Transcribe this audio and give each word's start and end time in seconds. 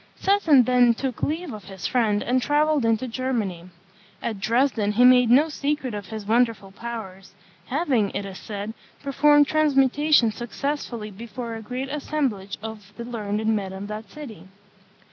Seton 0.15 0.63
then 0.63 0.95
took 0.95 1.21
leave 1.21 1.53
of 1.53 1.65
his 1.65 1.85
friend, 1.85 2.23
and 2.23 2.41
travelled 2.41 2.85
into 2.85 3.07
Germany. 3.07 3.65
At 4.19 4.39
Dresden 4.39 4.93
he 4.93 5.05
made 5.05 5.29
no 5.29 5.47
secret 5.47 5.93
of 5.93 6.07
his 6.07 6.25
wonderful 6.25 6.71
powers, 6.71 7.35
having, 7.67 8.09
it 8.15 8.25
is 8.25 8.39
said, 8.39 8.73
performed 9.03 9.45
transmutation 9.45 10.31
successfully 10.31 11.11
before 11.11 11.53
a 11.53 11.61
great 11.61 11.89
assemblage 11.89 12.57
of 12.63 12.93
the 12.97 13.03
learned 13.05 13.45
men 13.45 13.73
of 13.73 13.87
that 13.89 14.09
city. 14.09 14.47